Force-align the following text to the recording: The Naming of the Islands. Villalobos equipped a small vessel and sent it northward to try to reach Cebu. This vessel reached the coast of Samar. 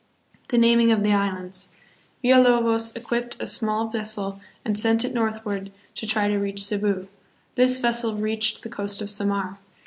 The 0.47 0.57
Naming 0.57 0.91
of 0.91 1.03
the 1.03 1.13
Islands. 1.13 1.73
Villalobos 2.23 2.95
equipped 2.95 3.37
a 3.39 3.45
small 3.45 3.87
vessel 3.87 4.41
and 4.65 4.75
sent 4.75 5.05
it 5.05 5.13
northward 5.13 5.71
to 5.93 6.07
try 6.07 6.27
to 6.27 6.39
reach 6.39 6.63
Cebu. 6.63 7.07
This 7.53 7.77
vessel 7.77 8.15
reached 8.17 8.63
the 8.63 8.69
coast 8.69 9.03
of 9.03 9.11
Samar. 9.11 9.59